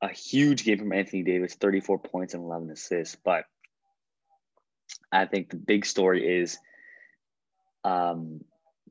A 0.00 0.08
huge 0.08 0.64
game 0.64 0.78
from 0.78 0.92
Anthony 0.92 1.22
Davis, 1.22 1.54
34 1.54 1.98
points 1.98 2.34
and 2.34 2.42
11 2.42 2.70
assists. 2.70 3.16
But 3.16 3.44
I 5.12 5.26
think 5.26 5.50
the 5.50 5.56
big 5.56 5.84
story 5.84 6.40
is 6.40 6.58
um, 7.84 8.40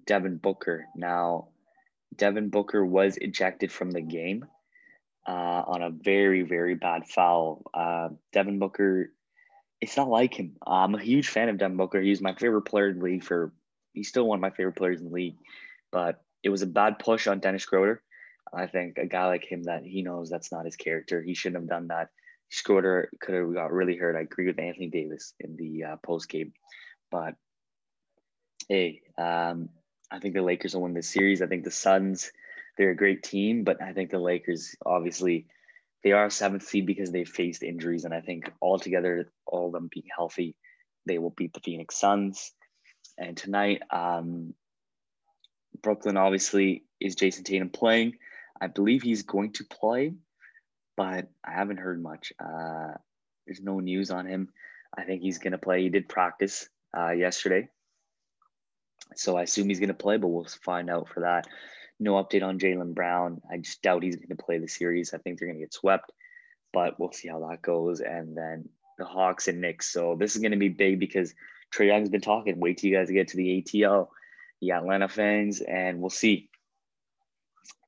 Devin 0.05 0.37
Booker. 0.37 0.85
Now, 0.95 1.49
Devin 2.15 2.49
Booker 2.49 2.85
was 2.85 3.17
ejected 3.17 3.71
from 3.71 3.91
the 3.91 4.01
game 4.01 4.45
uh, 5.27 5.31
on 5.67 5.81
a 5.81 5.89
very, 5.89 6.43
very 6.43 6.75
bad 6.75 7.07
foul. 7.07 7.63
Uh, 7.73 8.09
Devin 8.33 8.59
Booker, 8.59 9.11
it's 9.79 9.97
not 9.97 10.09
like 10.09 10.33
him. 10.33 10.57
I'm 10.65 10.95
a 10.95 11.01
huge 11.01 11.29
fan 11.29 11.49
of 11.49 11.57
Devin 11.57 11.77
Booker. 11.77 12.01
He's 12.01 12.21
my 12.21 12.35
favorite 12.35 12.63
player 12.63 12.89
in 12.89 12.99
the 12.99 13.05
league 13.05 13.23
for, 13.23 13.53
he's 13.93 14.09
still 14.09 14.25
one 14.25 14.37
of 14.37 14.41
my 14.41 14.49
favorite 14.49 14.75
players 14.75 14.99
in 14.99 15.07
the 15.07 15.13
league. 15.13 15.37
But 15.91 16.21
it 16.43 16.49
was 16.49 16.61
a 16.61 16.67
bad 16.67 16.99
push 16.99 17.27
on 17.27 17.39
Dennis 17.39 17.63
Schroeder. 17.63 18.01
I 18.53 18.67
think 18.67 18.97
a 18.97 19.05
guy 19.05 19.27
like 19.27 19.45
him 19.45 19.63
that 19.63 19.83
he 19.83 20.01
knows 20.01 20.29
that's 20.29 20.51
not 20.51 20.65
his 20.65 20.75
character. 20.75 21.21
He 21.21 21.33
shouldn't 21.33 21.61
have 21.61 21.69
done 21.69 21.87
that. 21.87 22.09
Schroeder 22.49 23.09
could 23.21 23.35
have 23.35 23.53
got 23.53 23.71
really 23.71 23.95
hurt. 23.95 24.17
I 24.17 24.21
agree 24.21 24.47
with 24.47 24.59
Anthony 24.59 24.89
Davis 24.89 25.33
in 25.39 25.55
the 25.55 25.83
uh, 25.85 25.95
post 26.03 26.27
game, 26.27 26.51
but 27.09 27.35
hey, 28.67 29.01
um, 29.17 29.69
I 30.11 30.19
think 30.19 30.33
the 30.33 30.41
Lakers 30.41 30.73
will 30.73 30.81
win 30.81 30.93
this 30.93 31.09
series. 31.09 31.41
I 31.41 31.47
think 31.47 31.63
the 31.63 31.71
Suns, 31.71 32.31
they're 32.77 32.91
a 32.91 32.95
great 32.95 33.23
team, 33.23 33.63
but 33.63 33.81
I 33.81 33.93
think 33.93 34.11
the 34.11 34.19
Lakers 34.19 34.75
obviously 34.85 35.47
they 36.03 36.11
are 36.11 36.29
seventh 36.29 36.63
seed 36.63 36.85
because 36.85 37.11
they 37.11 37.25
faced 37.25 37.63
injuries, 37.63 38.05
and 38.05 38.13
I 38.13 38.21
think 38.21 38.51
altogether, 38.61 39.31
all 39.45 39.67
of 39.67 39.73
them 39.73 39.89
being 39.91 40.07
healthy, 40.15 40.55
they 41.05 41.19
will 41.19 41.29
beat 41.29 41.53
the 41.53 41.59
Phoenix 41.59 41.99
Suns. 41.99 42.51
And 43.17 43.37
tonight, 43.37 43.81
um, 43.91 44.53
Brooklyn 45.81 46.17
obviously 46.17 46.83
is 46.99 47.15
Jayson 47.15 47.43
Tatum 47.43 47.69
playing. 47.69 48.15
I 48.59 48.67
believe 48.67 49.01
he's 49.01 49.23
going 49.23 49.53
to 49.53 49.63
play, 49.63 50.13
but 50.95 51.29
I 51.43 51.51
haven't 51.51 51.77
heard 51.77 52.01
much. 52.01 52.33
Uh, 52.39 52.93
there's 53.45 53.61
no 53.61 53.79
news 53.79 54.11
on 54.11 54.25
him. 54.27 54.49
I 54.95 55.03
think 55.03 55.21
he's 55.21 55.39
going 55.39 55.53
to 55.53 55.57
play. 55.57 55.81
He 55.81 55.89
did 55.89 56.07
practice 56.07 56.69
uh, 56.95 57.11
yesterday, 57.11 57.69
so 59.15 59.37
I 59.37 59.43
assume 59.43 59.69
he's 59.69 59.79
going 59.79 59.87
to 59.87 59.93
play, 59.93 60.17
but 60.17 60.27
we'll 60.27 60.45
find 60.45 60.89
out 60.89 61.09
for 61.09 61.21
that. 61.21 61.47
No 61.99 62.13
update 62.13 62.43
on 62.43 62.59
Jaylen 62.59 62.93
Brown. 62.93 63.41
I 63.49 63.57
just 63.57 63.81
doubt 63.81 64.03
he's 64.03 64.15
going 64.15 64.29
to 64.29 64.43
play 64.43 64.57
the 64.57 64.67
series. 64.67 65.13
I 65.13 65.17
think 65.17 65.37
they're 65.37 65.47
going 65.47 65.59
to 65.59 65.63
get 65.63 65.73
swept. 65.73 66.11
but 66.73 66.99
we'll 66.99 67.11
see 67.11 67.27
how 67.27 67.39
that 67.49 67.61
goes. 67.61 67.99
And 67.99 68.35
then 68.35 68.69
the 68.97 69.05
Hawks 69.05 69.47
and 69.47 69.61
Knicks. 69.61 69.91
So 69.91 70.15
this 70.17 70.35
is 70.35 70.41
going 70.41 70.51
to 70.51 70.57
be 70.57 70.69
big 70.69 70.99
because 70.99 71.33
Trae 71.73 71.87
Young's 71.87 72.09
been 72.09 72.21
talking. 72.21 72.59
Wait 72.59 72.77
till 72.77 72.89
you 72.89 72.97
guys 72.97 73.09
get 73.11 73.29
to 73.29 73.37
the 73.37 73.61
ATL, 73.61 74.07
the 74.61 74.71
Atlanta 74.71 75.07
fans, 75.07 75.61
and 75.61 75.99
we'll 75.99 76.09
see. 76.09 76.49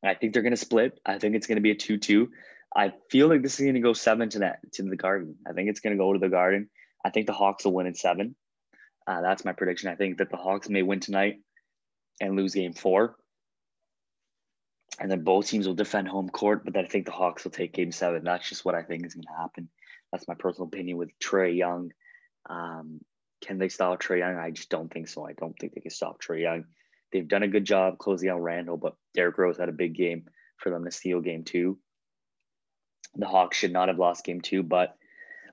I 0.04 0.16
think 0.16 0.34
they're 0.34 0.42
going 0.42 0.52
to 0.52 0.58
split. 0.58 1.00
I 1.06 1.20
think 1.20 1.36
it's 1.36 1.48
going 1.48 1.58
to 1.58 1.62
be 1.62 1.72
a 1.72 1.76
2 1.76 1.98
2. 1.98 2.30
I 2.76 2.94
feel 3.10 3.28
like 3.30 3.42
this 3.42 3.60
is 3.60 3.64
going 3.64 3.76
to 3.76 3.80
go 3.80 3.94
seven 3.94 4.30
to 4.30 4.40
that 4.40 4.60
to 4.74 4.84
the 4.84 4.98
Garden. 4.98 5.36
I 5.48 5.54
think 5.54 5.70
it's 5.70 5.80
going 5.80 5.96
to 5.96 6.02
go 6.02 6.12
to 6.12 6.20
the 6.20 6.30
Garden. 6.30 6.70
I 7.06 7.12
think 7.12 7.28
the 7.28 7.34
Hawks 7.34 7.66
will 7.66 7.74
win 7.74 7.88
in 7.88 7.96
seven. 7.96 8.36
Uh, 9.06 9.22
that's 9.22 9.46
my 9.46 9.54
prediction. 9.54 9.90
I 9.90 9.96
think 9.96 10.18
that 10.18 10.30
the 10.30 10.38
Hawks 10.38 10.70
may 10.70 10.82
win 10.82 11.00
tonight 11.00 11.36
and 12.20 12.36
lose 12.36 12.56
game 12.56 12.74
four. 12.74 13.16
And 15.00 15.10
then 15.10 15.24
both 15.24 15.48
teams 15.48 15.68
will 15.68 15.74
defend 15.74 16.08
home 16.08 16.30
court, 16.30 16.64
but 16.64 16.74
then 16.74 16.86
I 16.86 16.88
think 16.88 17.06
the 17.06 17.12
Hawks 17.12 17.44
will 17.44 17.52
take 17.52 17.74
game 17.74 17.92
seven. 17.92 18.24
That's 18.24 18.48
just 18.48 18.64
what 18.64 18.76
I 18.76 18.84
think 18.84 19.06
is 19.06 19.16
going 19.16 19.24
to 19.24 19.42
happen. 19.42 19.70
That's 20.12 20.28
my 20.28 20.36
personal 20.36 20.68
opinion 20.68 20.98
with 20.98 21.10
Trae 21.20 21.58
Young. 21.58 21.92
Um, 22.48 23.02
can 23.44 23.58
they 23.58 23.70
stop 23.70 24.02
Trae 24.02 24.20
Young? 24.20 24.38
I 24.38 24.52
just 24.52 24.70
don't 24.70 24.92
think 24.92 25.08
so. 25.08 25.28
I 25.28 25.34
don't 25.34 25.54
think 25.60 25.74
they 25.74 25.82
can 25.82 25.92
stop 25.92 26.22
Trae 26.22 26.42
Young. 26.42 26.66
They've 27.12 27.28
done 27.28 27.44
a 27.44 27.48
good 27.48 27.66
job 27.66 27.98
closing 27.98 28.30
out 28.30 28.42
Randle, 28.42 28.78
but 28.78 28.96
Derrick 29.14 29.38
Rose 29.38 29.58
had 29.58 29.70
a 29.70 29.74
big 29.74 29.96
game 29.96 30.26
for 30.58 30.70
them 30.70 30.86
to 30.86 30.92
steal 30.92 31.22
game 31.22 31.44
two. 31.44 31.78
The 33.16 33.28
Hawks 33.28 33.58
should 33.58 33.74
not 33.74 33.90
have 33.90 34.00
lost 34.00 34.26
game 34.26 34.42
two, 34.42 34.64
but 34.64 34.96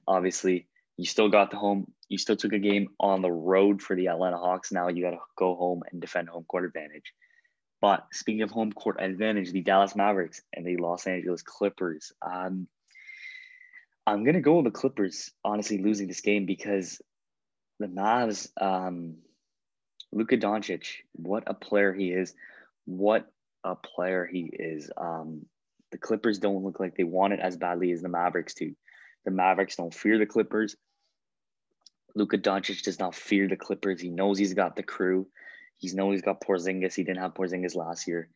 obviously 0.06 0.68
you 0.96 1.04
still 1.04 1.28
got 1.28 1.50
the 1.50 1.58
home. 1.58 1.92
You 2.08 2.16
still 2.16 2.36
took 2.36 2.52
a 2.52 2.58
game 2.58 2.88
on 2.98 3.22
the 3.22 3.30
road 3.30 3.82
for 3.82 3.94
the 3.94 4.08
Atlanta 4.08 4.38
Hawks. 4.38 4.72
Now 4.72 4.88
you 4.88 5.02
got 5.02 5.10
to 5.10 5.18
go 5.36 5.54
home 5.56 5.82
and 5.90 6.00
defend 6.00 6.28
home 6.28 6.44
court 6.44 6.64
advantage. 6.64 7.12
But 7.80 8.06
speaking 8.12 8.42
of 8.42 8.50
home 8.50 8.72
court 8.72 8.96
advantage, 9.00 9.52
the 9.52 9.62
Dallas 9.62 9.96
Mavericks 9.96 10.42
and 10.52 10.66
the 10.66 10.76
Los 10.76 11.06
Angeles 11.06 11.42
Clippers. 11.42 12.12
Um, 12.22 12.68
I'm 14.06 14.24
gonna 14.24 14.40
go 14.40 14.56
with 14.56 14.64
the 14.64 14.70
Clippers. 14.78 15.30
Honestly, 15.44 15.78
losing 15.78 16.08
this 16.08 16.20
game 16.20 16.46
because 16.46 17.00
the 17.80 17.88
Mavs, 17.88 18.48
um, 18.60 19.16
Luka 20.12 20.36
Doncic, 20.36 20.86
what 21.12 21.44
a 21.46 21.54
player 21.54 21.92
he 21.92 22.12
is! 22.12 22.34
What 22.84 23.32
a 23.64 23.74
player 23.74 24.26
he 24.26 24.50
is! 24.52 24.90
Um, 24.96 25.46
the 25.90 25.98
Clippers 25.98 26.38
don't 26.38 26.62
look 26.62 26.78
like 26.78 26.96
they 26.96 27.04
want 27.04 27.32
it 27.32 27.40
as 27.40 27.56
badly 27.56 27.90
as 27.90 28.02
the 28.02 28.08
Mavericks 28.08 28.54
do. 28.54 28.74
The 29.24 29.30
Mavericks 29.30 29.76
don't 29.76 29.94
fear 29.94 30.18
the 30.18 30.26
Clippers. 30.26 30.76
Luka 32.14 32.38
Doncic 32.38 32.82
does 32.82 32.98
not 32.98 33.14
fear 33.14 33.48
the 33.48 33.56
Clippers. 33.56 34.00
He 34.00 34.10
knows 34.10 34.38
he's 34.38 34.54
got 34.54 34.76
the 34.76 34.82
crew. 34.82 35.26
He's 35.76 35.94
knows 35.94 36.14
he's 36.14 36.22
got 36.22 36.42
Porzingis. 36.42 36.94
He 36.94 37.04
didn't 37.04 37.22
have 37.22 37.34
Porzingis 37.34 37.74
last 37.74 38.06
year. 38.06 38.28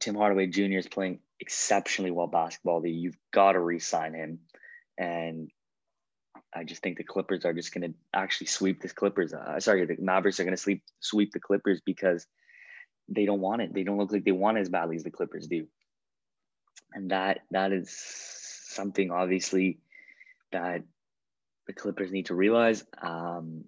Tim 0.00 0.14
Hardaway 0.14 0.48
Jr. 0.48 0.78
is 0.78 0.88
playing 0.88 1.20
exceptionally 1.40 2.10
well 2.10 2.26
basketball. 2.26 2.84
You've 2.84 3.16
got 3.32 3.52
to 3.52 3.60
re-sign 3.60 4.12
him, 4.12 4.40
and 4.98 5.50
I 6.54 6.64
just 6.64 6.82
think 6.82 6.96
the 6.96 7.04
Clippers 7.04 7.44
are 7.44 7.52
just 7.52 7.74
going 7.74 7.90
to 7.92 7.98
actually 8.12 8.46
sweep 8.46 8.80
the 8.80 8.88
Clippers. 8.88 9.32
Uh, 9.32 9.58
sorry, 9.60 9.84
the 9.84 9.96
Mavericks 9.98 10.38
are 10.40 10.44
going 10.44 10.56
to 10.56 10.62
sweep 10.62 10.82
sweep 11.00 11.32
the 11.32 11.40
Clippers 11.40 11.80
because 11.84 12.26
they 13.08 13.26
don't 13.26 13.40
want 13.40 13.62
it. 13.62 13.74
They 13.74 13.82
don't 13.82 13.98
look 13.98 14.12
like 14.12 14.24
they 14.24 14.32
want 14.32 14.58
as 14.58 14.68
badly 14.68 14.96
as 14.96 15.02
the 15.02 15.10
Clippers 15.10 15.46
do, 15.46 15.66
and 16.92 17.10
that 17.10 17.40
that 17.50 17.72
is 17.72 17.90
something 17.90 19.10
obviously 19.10 19.78
that 20.52 20.82
the 21.66 21.72
Clippers 21.72 22.12
need 22.12 22.26
to 22.26 22.34
realize. 22.34 22.84
Um, 23.02 23.64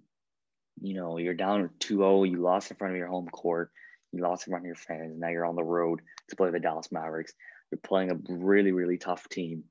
you 0.81 0.95
know, 0.95 1.19
you're 1.19 1.35
down 1.35 1.71
2-0, 1.81 2.31
you 2.31 2.43
lost 2.43 2.71
in 2.71 2.77
front 2.77 2.93
of 2.93 2.99
your 2.99 3.09
home 3.09 3.29
court, 3.29 3.71
you 4.13 4.23
lost 4.23 4.47
in 4.47 4.53
front 4.53 4.65
of 4.65 4.67
your 4.67 4.77
fans, 4.77 5.19
now 5.19 5.29
you're 5.29 5.47
on 5.47 5.57
the 5.57 5.65
road 5.65 6.03
to 6.29 6.37
play 6.37 6.51
the 6.51 6.61
Dallas 6.61 6.93
Mavericks. 6.93 7.33
You're 7.71 7.79
playing 7.79 8.11
a 8.11 8.19
really, 8.29 8.73
really 8.73 8.99
tough 8.99 9.29
team. 9.29 9.65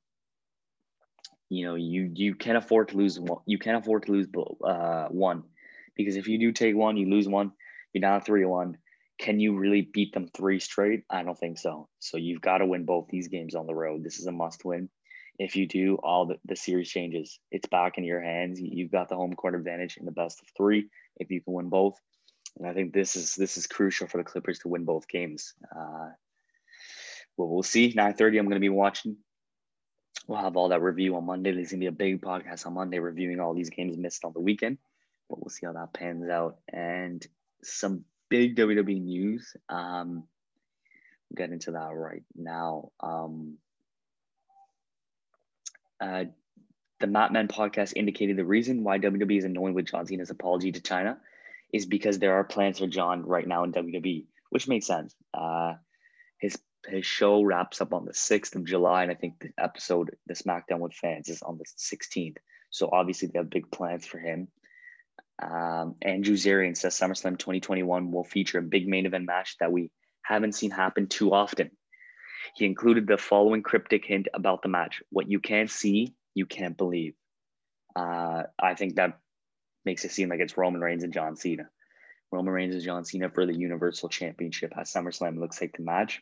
You 1.50 1.68
know, 1.68 1.76
you 1.76 2.12
you 2.14 2.36
can't 2.36 2.58
afford 2.58 2.90
to 2.90 2.98
lose 2.98 3.20
one. 3.20 3.42
You 3.46 3.60
can't 3.60 3.78
afford 3.78 4.06
to 4.06 4.12
lose 4.12 4.28
uh, 4.64 5.08
one, 5.10 5.44
because 5.96 6.16
if 6.16 6.28
you 6.28 6.40
do 6.40 6.52
take 6.52 6.76
one, 6.76 6.98
you 6.98 7.10
lose 7.10 7.28
one. 7.28 7.52
You're 7.94 8.02
down 8.02 8.22
three 8.22 8.46
one. 8.46 8.78
Can 9.20 9.40
you 9.40 9.58
really 9.58 9.82
beat 9.82 10.14
them 10.14 10.28
three 10.36 10.60
straight? 10.60 11.04
I 11.10 11.24
don't 11.24 11.38
think 11.38 11.58
so. 11.58 11.88
So 12.00 12.18
you've 12.18 12.42
got 12.42 12.58
to 12.58 12.66
win 12.66 12.86
both 12.86 13.08
these 13.10 13.30
games 13.30 13.56
on 13.56 13.66
the 13.66 13.76
road. 13.76 14.04
This 14.04 14.20
is 14.20 14.26
a 14.26 14.32
must 14.32 14.66
win. 14.66 14.90
If 15.38 15.56
you 15.56 15.68
do, 15.68 15.98
all 16.02 16.28
the, 16.28 16.36
the 16.46 16.56
series 16.56 16.90
changes. 16.90 17.40
It's 17.52 17.68
back 17.68 17.98
in 17.98 18.04
your 18.04 18.22
hands. 18.22 18.60
You've 18.60 18.92
got 18.92 19.10
the 19.10 19.16
home 19.16 19.34
court 19.34 19.56
advantage 19.56 19.98
in 19.98 20.06
the 20.06 20.12
best 20.12 20.42
of 20.42 20.48
three 20.56 20.88
if 21.18 21.30
you 21.30 21.42
can 21.42 21.54
win 21.54 21.70
both. 21.70 22.00
And 22.58 22.68
I 22.68 22.74
think 22.74 22.94
this 22.94 23.16
is 23.16 23.36
this 23.36 23.58
is 23.58 23.68
crucial 23.68 24.08
for 24.08 24.18
the 24.18 24.24
Clippers 24.24 24.60
to 24.60 24.70
win 24.70 24.86
both 24.86 25.08
games. 25.08 25.54
Uh, 25.76 26.10
well, 27.38 27.50
we'll 27.50 27.64
see. 27.64 27.94
9:30, 27.94 28.40
I'm 28.40 28.46
going 28.46 28.56
to 28.56 28.60
be 28.60 28.70
watching. 28.70 29.18
We'll 30.28 30.42
have 30.42 30.58
all 30.58 30.70
that 30.70 30.82
review 30.82 31.16
on 31.16 31.26
Monday. 31.26 31.52
There's 31.52 31.70
to 31.70 31.78
be 31.78 31.86
a 31.86 31.92
big 31.92 32.22
podcast 32.22 32.66
on 32.66 32.74
Monday 32.74 33.00
reviewing 33.00 33.40
all 33.40 33.54
these 33.54 33.70
games 33.70 33.98
missed 33.98 34.26
on 34.26 34.34
the 34.34 34.40
weekend. 34.40 34.80
But 35.30 35.40
we'll 35.40 35.50
see 35.50 35.66
how 35.66 35.74
that 35.74 35.94
pans 35.94 36.30
out. 36.30 36.58
And 36.72 37.26
some 37.64 38.06
big 38.30 38.56
WWE 38.56 39.02
news. 39.02 39.56
Um, 39.70 40.28
we'll 41.30 41.38
get 41.38 41.52
into 41.52 41.72
that 41.72 41.94
right 41.94 42.24
now. 42.36 42.92
Um, 43.00 43.58
uh, 46.02 46.26
the 47.00 47.08
Mat 47.08 47.32
Men 47.32 47.48
podcast 47.48 47.94
indicated 47.96 48.38
the 48.38 48.46
reason 48.46 48.84
why 48.84 49.00
WWE 49.00 49.38
is 49.38 49.46
annoyed 49.46 49.76
with 49.76 49.86
John 49.86 50.08
Cena's 50.08 50.30
apology 50.30 50.72
to 50.72 50.82
China 50.82 51.18
is 51.74 51.86
because 51.86 52.20
there 52.20 52.36
are 52.36 52.44
plans 52.44 52.80
for 52.80 52.88
John 52.88 53.24
right 53.26 53.48
now 53.48 53.64
in 53.64 53.74
WWE, 53.74 54.26
which 54.50 54.68
makes 54.68 54.88
sense. 54.88 55.14
Uh, 55.34 55.74
his 56.40 56.58
his 56.88 57.06
show 57.06 57.42
wraps 57.42 57.82
up 57.82 57.94
on 57.94 58.06
the 58.06 58.12
6th 58.12 58.56
of 58.56 58.66
July, 58.66 59.04
and 59.04 59.12
I 59.12 59.16
think 59.16 59.40
the 59.40 59.52
episode, 59.58 60.16
the 60.28 60.34
SmackDown 60.34 60.80
with 60.80 60.94
fans, 60.94 61.30
is 61.30 61.42
on 61.42 61.58
the 61.58 61.66
16th. 61.66 62.38
So 62.70 62.90
obviously 62.92 63.30
they 63.30 63.40
have 63.40 63.50
big 63.50 63.72
plans 63.72 64.06
for 64.06 64.20
him. 64.20 64.48
Um, 65.42 65.96
Andrew 66.02 66.36
Zarian 66.36 66.78
says 66.78 66.98
SummerSlam 66.98 67.38
2021 67.38 68.12
will 68.12 68.24
feature 68.24 68.60
a 68.60 68.64
big 68.64 68.88
main 68.88 69.06
event 69.06 69.26
match 69.26 69.58
that 69.60 69.72
we 69.72 69.92
haven't 70.22 70.54
seen 70.54 70.72
happen 70.72 71.08
too 71.08 71.34
often. 71.34 71.72
He 72.56 72.66
included 72.66 73.08
the 73.08 73.18
following 73.18 73.64
cryptic 73.64 74.06
hint 74.06 74.28
about 74.34 74.62
the 74.62 74.70
match 74.70 75.02
What 75.10 75.30
you 75.30 75.40
can't 75.40 75.70
see, 75.70 76.16
you 76.34 76.46
can't 76.46 76.78
believe. 76.78 77.16
Uh, 77.96 78.44
I 78.60 78.76
think 78.76 78.96
that 78.96 79.20
makes 79.84 80.06
it 80.06 80.12
seem 80.12 80.30
like 80.30 80.40
it's 80.40 80.58
Roman 80.58 80.82
Reigns 80.82 81.04
and 81.04 81.14
John 81.14 81.36
Cena. 81.36 81.70
Roman 82.32 82.54
Reigns 82.54 82.76
and 82.76 82.84
John 82.84 83.06
Cena 83.06 83.30
for 83.30 83.46
the 83.46 83.56
Universal 83.56 84.10
Championship 84.10 84.74
at 84.78 84.86
SummerSlam 84.86 85.40
looks 85.40 85.62
like 85.62 85.76
the 85.78 85.84
match. 85.84 86.22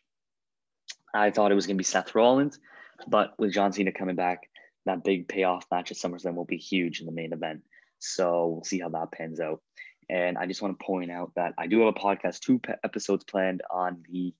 I 1.13 1.31
thought 1.31 1.51
it 1.51 1.55
was 1.55 1.67
going 1.67 1.75
to 1.77 1.81
be 1.81 1.83
Seth 1.83 2.15
Rollins, 2.15 2.59
but 3.07 3.33
with 3.37 3.53
John 3.53 3.71
Cena 3.71 3.91
coming 3.91 4.15
back, 4.15 4.49
that 4.85 5.03
big 5.03 5.27
payoff 5.27 5.65
match 5.71 5.91
at 5.91 5.97
SummerSlam 5.97 6.35
will 6.35 6.45
be 6.45 6.57
huge 6.57 6.99
in 6.99 7.05
the 7.05 7.11
main 7.11 7.33
event. 7.33 7.61
So 7.99 8.47
we'll 8.47 8.63
see 8.63 8.79
how 8.79 8.89
that 8.89 9.11
pans 9.11 9.39
out. 9.39 9.61
And 10.09 10.37
I 10.37 10.45
just 10.45 10.61
want 10.61 10.77
to 10.77 10.85
point 10.85 11.11
out 11.11 11.31
that 11.35 11.53
I 11.57 11.67
do 11.67 11.79
have 11.79 11.95
a 11.95 11.99
podcast, 11.99 12.39
two 12.39 12.59
episodes 12.83 13.23
planned 13.23 13.61
on 13.71 14.03
the 14.09 14.33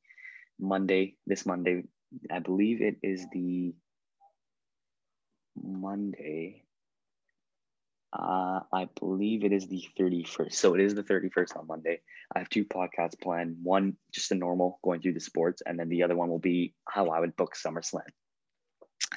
Monday, 0.60 1.16
this 1.26 1.46
Monday. 1.46 1.84
I 2.30 2.40
believe 2.40 2.82
it 2.82 2.98
is 3.02 3.26
the 3.32 3.74
Monday. 5.56 6.63
Uh, 8.14 8.60
I 8.72 8.88
believe 9.00 9.44
it 9.44 9.52
is 9.52 9.68
the 9.68 9.84
31st. 10.00 10.54
So 10.54 10.76
it 10.76 10.82
is 10.82 10.94
the 10.94 11.04
31st 11.04 11.58
on 11.58 11.68
Monday. 11.68 12.02
I 12.36 12.40
have 12.40 12.50
two 12.50 12.64
podcasts 12.64 13.20
planned. 13.20 13.58
One, 13.64 13.98
just 14.14 14.32
a 14.32 14.36
normal, 14.36 14.80
going 14.84 15.02
through 15.02 15.14
the 15.14 15.20
sports, 15.20 15.64
and 15.66 15.80
then 15.80 15.90
the 15.90 16.04
other 16.04 16.16
one 16.16 16.30
will 16.30 16.40
be 16.40 16.76
how 16.88 17.10
I 17.10 17.20
would 17.20 17.36
book 17.36 17.56
SummerSlam. 17.56 18.02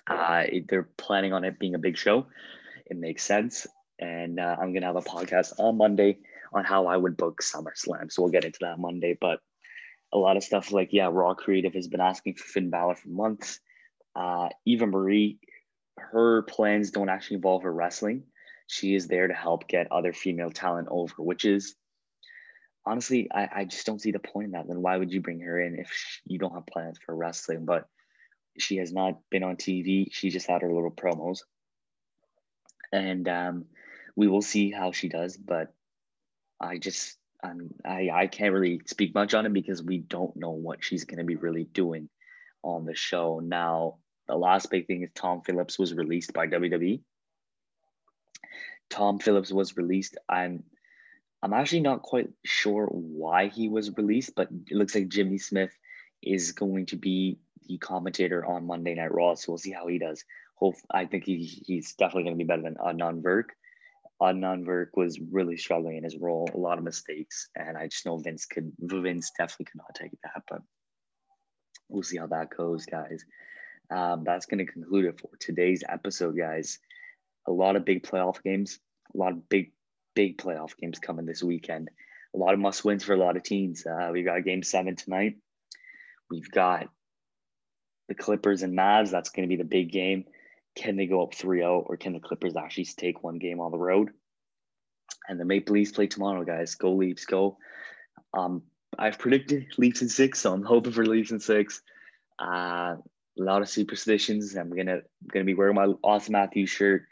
Uh, 0.09 0.45
they're 0.69 0.89
planning 0.97 1.35
on 1.35 1.45
it 1.45 1.59
being 1.59 1.75
a 1.75 1.79
big 1.79 1.99
show. 1.99 2.27
It 2.87 2.97
makes 2.97 3.23
sense. 3.23 3.67
And 3.99 4.41
uh, 4.41 4.57
I'm 4.59 4.73
going 4.73 4.81
to 4.81 4.87
have 4.87 4.97
a 4.97 5.03
podcast 5.03 5.53
on 5.59 5.77
Monday 5.77 6.19
on 6.55 6.65
how 6.65 6.87
I 6.87 6.97
would 6.97 7.19
book 7.19 7.43
SummerSlam. 7.43 8.11
So 8.11 8.23
we'll 8.23 8.33
get 8.33 8.45
into 8.45 8.61
that 8.63 8.79
Monday. 8.79 9.17
But 9.21 9.41
a 10.13 10.19
lot 10.19 10.39
of 10.39 10.45
stuff 10.45 10.73
like 10.73 10.91
yeah, 10.93 11.09
Raw 11.13 11.35
Creative 11.35 11.75
has 11.75 11.89
been 11.89 12.01
asking 12.01 12.35
for 12.35 12.45
Finn 12.45 12.71
Balor 12.71 12.97
for 12.97 13.09
months. 13.09 13.61
Uh, 14.15 14.49
Eva 14.65 14.87
Marie, 14.87 15.39
her 15.99 16.43
plans 16.43 16.91
don't 16.91 17.11
actually 17.11 17.37
involve 17.37 17.63
her 17.65 17.73
wrestling. 17.73 18.25
She 18.67 18.95
is 18.95 19.07
there 19.07 19.29
to 19.29 19.35
help 19.35 19.69
get 19.69 19.93
other 19.93 20.13
female 20.13 20.51
talent 20.51 20.89
over, 20.91 21.15
which 21.19 21.45
is 21.45 21.75
honestly, 22.85 23.29
I, 23.33 23.49
I 23.55 23.65
just 23.65 23.87
don't 23.87 24.01
see 24.01 24.13
the 24.13 24.19
point 24.19 24.47
in 24.47 24.51
that. 24.53 24.69
Then 24.69 24.83
why 24.83 24.97
would 24.97 25.13
you 25.13 25.21
bring 25.21 25.41
her 25.41 25.61
in 25.61 25.79
if 25.79 26.21
you 26.25 26.39
don't 26.39 26.55
have 26.55 26.67
plans 26.67 26.99
for 27.05 27.15
wrestling? 27.15 27.65
But 27.65 27.89
she 28.59 28.77
has 28.77 28.93
not 28.93 29.21
been 29.31 29.43
on 29.43 29.57
TV. 29.57 30.09
She 30.13 30.31
just 30.31 30.47
had 30.47 30.63
her 30.63 30.73
little 30.73 30.91
promos, 30.91 31.41
and 32.93 33.29
um, 33.29 33.65
we 34.15 34.29
will 34.29 34.43
see 34.43 34.71
how 34.71 34.93
she 34.93 35.09
does. 35.09 35.37
But 35.37 35.73
I 36.61 36.79
just 36.79 37.17
I, 37.85 38.11
I 38.13 38.27
can't 38.27 38.53
really 38.53 38.81
speak 38.87 39.15
much 39.15 39.35
on 39.35 39.47
it 39.47 39.53
because 39.53 39.83
we 39.83 39.99
don't 39.99 40.37
know 40.37 40.51
what 40.51 40.83
she's 40.83 41.05
going 41.05 41.19
to 41.19 41.25
be 41.25 41.37
really 41.37 41.65
doing 41.65 42.09
on 42.63 42.85
the 42.85 42.95
show. 42.95 43.41
Now, 43.41 43.99
the 44.27 44.37
last 44.37 44.71
big 44.71 44.87
thing 44.87 45.03
is 45.03 45.11
Tom 45.15 45.43
Phillips 45.43 45.79
was 45.79 45.95
released 45.95 46.33
by 46.33 46.47
WWE. 46.47 47.01
Tom 48.91 49.19
Phillips 49.19 49.53
was 49.53 49.77
released. 49.77 50.17
I'm 50.29 50.65
I'm 51.43 51.53
actually 51.53 51.81
not 51.81 52.03
quite 52.03 52.29
sure 52.45 52.87
why 52.87 53.49
he 53.49 53.69
was 53.69 53.97
released, 53.97 54.35
but 54.35 54.49
it 54.51 54.77
looks 54.77 54.95
like 54.95 55.09
Jimmy 55.09 55.39
Smith 55.39 55.71
is 56.23 56.53
going 56.53 56.87
to 56.87 56.97
be 56.97 57.39
the 57.69 57.79
commentator 57.79 58.45
on 58.45 58.67
Monday 58.67 58.95
Night 58.95 59.13
Raw. 59.13 59.35
So 59.35 59.53
we'll 59.53 59.59
see 59.59 59.73
how 59.73 59.87
he 59.87 59.99
does. 59.99 60.25
Hope 60.55 60.77
I 60.91 61.05
think 61.05 61.25
he, 61.25 61.45
he's 61.67 61.95
definitely 61.95 62.25
going 62.25 62.35
to 62.35 62.45
be 62.45 62.49
better 62.49 62.63
than 62.63 62.77
Adnan 62.77 63.23
Virk. 63.23 63.51
Adnan 64.21 64.65
Virk 64.65 64.89
was 64.95 65.21
really 65.21 65.59
struggling 65.59 65.99
in 65.99 66.05
his 66.05 66.17
role, 66.17 66.49
a 66.55 66.59
lot 66.59 66.79
of 66.79 66.85
mistakes, 66.85 67.51
and 67.55 67.77
I 67.77 67.89
just 67.89 68.07
know 68.07 68.17
Vince 68.17 68.47
could 68.47 68.73
Vince 68.79 69.31
definitely 69.37 69.67
could 69.67 69.79
not 69.79 69.95
take 69.95 70.13
that, 70.23 70.43
but 70.49 70.63
we'll 71.89 72.03
see 72.03 72.17
how 72.17 72.27
that 72.29 72.49
goes, 72.57 72.87
guys. 72.87 73.25
Um, 73.91 74.25
that's 74.25 74.47
going 74.47 74.65
to 74.65 74.73
conclude 74.73 75.05
it 75.05 75.21
for 75.21 75.31
today's 75.39 75.85
episode, 75.87 76.37
guys. 76.37 76.79
A 77.47 77.53
lot 77.53 77.77
of 77.77 77.85
big 77.85 78.03
playoff 78.03 78.43
games, 78.43 78.79
a 79.15 79.19
lot 79.19 79.33
of 79.33 79.49
big, 79.49 79.73
big 80.15 80.39
playoff 80.39 80.77
games 80.77 80.99
coming 80.99 81.27
this 81.27 81.43
weekend. 81.43 81.91
A 82.35 82.39
lot 82.39 82.55
of 82.55 82.61
must 82.61 82.85
wins 82.85 83.05
for 83.05 83.15
a 83.15 83.19
lot 83.19 83.37
of 83.37 83.43
teams. 83.43 83.87
Uh, 83.87 84.11
we 84.13 84.23
got 84.23 84.45
game 84.45 84.63
seven 84.63 84.97
tonight. 84.97 85.37
We've 86.31 86.51
got 86.51 86.89
the 88.09 88.15
Clippers 88.15 88.63
and 88.63 88.77
Mavs. 88.77 89.11
That's 89.11 89.31
going 89.31 89.49
to 89.49 89.55
be 89.55 89.61
the 89.61 89.69
big 89.69 89.91
game. 89.91 90.25
Can 90.75 90.97
they 90.97 91.07
go 91.07 91.23
up 91.23 91.35
3 91.35 91.61
0 91.61 91.85
or 91.87 91.97
can 91.97 92.13
the 92.13 92.21
Clippers 92.21 92.57
actually 92.57 92.85
take 92.85 93.23
one 93.23 93.39
game 93.39 93.61
on 93.61 93.71
the 93.71 93.79
road? 93.79 94.11
And 95.29 95.41
the 95.41 95.45
Maple 95.45 95.75
Leafs 95.75 95.93
play 95.93 96.07
tomorrow, 96.07 96.45
guys. 96.45 96.75
Go 96.75 96.93
Leafs, 96.93 97.25
go. 97.25 97.59
Um, 98.35 98.63
I've 98.99 99.19
predicted 99.19 99.67
Leafs 99.79 100.03
in 100.03 100.09
six, 100.09 100.41
so 100.41 100.53
I'm 100.53 100.63
hoping 100.63 100.93
for 100.93 101.07
Leafs 101.07 101.31
in 101.31 101.41
six. 101.41 101.83
Uh, 102.41 102.97
a 103.39 103.43
lot 103.43 103.63
of 103.63 103.69
superstitions. 103.69 104.55
I'm 104.57 104.75
gonna 104.75 105.01
gonna 105.33 105.45
be 105.45 105.55
wearing 105.55 105.75
my 105.75 105.87
Auston 105.87 106.31
Matthews 106.31 106.71
shirt. 106.71 107.03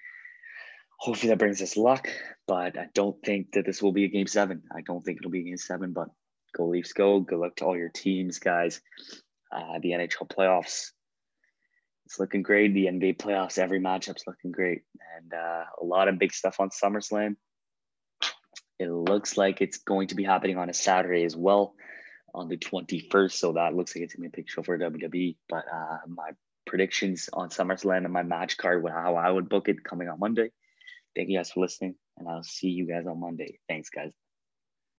Hopefully 1.04 1.28
that 1.28 1.38
brings 1.38 1.60
us 1.60 1.76
luck, 1.76 2.08
but 2.48 2.78
I 2.78 2.86
don't 2.94 3.22
think 3.22 3.52
that 3.52 3.66
this 3.66 3.82
will 3.82 3.92
be 3.92 4.06
a 4.06 4.08
game 4.08 4.26
seven. 4.26 4.62
I 4.74 4.80
don't 4.80 5.04
think 5.04 5.18
it'll 5.18 5.30
be 5.30 5.40
a 5.40 5.44
game 5.44 5.58
seven, 5.58 5.92
but 5.92 6.08
go 6.56 6.64
Leafs, 6.64 6.94
go. 6.94 7.20
Good 7.20 7.38
luck 7.38 7.56
to 7.56 7.66
all 7.66 7.76
your 7.76 7.90
teams, 7.90 8.38
guys. 8.38 8.80
Uh, 9.52 9.78
the 9.82 9.90
NHL 9.90 10.30
playoffs, 10.30 10.92
it's 12.06 12.18
looking 12.18 12.40
great. 12.40 12.72
The 12.72 12.86
NBA 12.86 13.18
playoffs, 13.18 13.58
every 13.58 13.80
matchup's 13.80 14.24
looking 14.26 14.50
great, 14.50 14.80
and 15.18 15.34
uh, 15.34 15.64
a 15.78 15.84
lot 15.84 16.08
of 16.08 16.18
big 16.18 16.32
stuff 16.32 16.58
on 16.58 16.70
SummerSlam. 16.70 17.36
It 18.78 18.88
looks 18.88 19.36
like 19.36 19.60
it's 19.60 19.76
going 19.76 20.08
to 20.08 20.14
be 20.14 20.24
happening 20.24 20.56
on 20.56 20.70
a 20.70 20.74
Saturday 20.74 21.24
as 21.24 21.36
well 21.36 21.74
on 22.34 22.48
the 22.48 22.56
21st. 22.56 23.32
So 23.32 23.52
that 23.52 23.74
looks 23.74 23.94
like 23.94 24.04
it's 24.04 24.14
gonna 24.14 24.30
be 24.30 24.38
a 24.38 24.38
big 24.38 24.48
show 24.48 24.62
for 24.62 24.78
WWE. 24.78 25.36
But 25.50 25.66
uh, 25.70 25.98
my 26.08 26.30
predictions 26.66 27.28
on 27.30 27.50
SummerSlam 27.50 28.04
and 28.04 28.12
my 28.14 28.22
match 28.22 28.56
card, 28.56 28.82
how 28.88 29.16
I 29.16 29.30
would 29.30 29.50
book 29.50 29.68
it 29.68 29.84
coming 29.84 30.08
on 30.08 30.18
Monday. 30.18 30.50
Thank 31.16 31.28
you 31.30 31.38
guys 31.38 31.52
for 31.52 31.60
listening, 31.60 31.94
and 32.18 32.28
I'll 32.28 32.42
see 32.42 32.68
you 32.68 32.86
guys 32.86 33.06
on 33.06 33.20
Monday. 33.20 33.60
Thanks, 33.68 33.90
guys. 33.90 34.12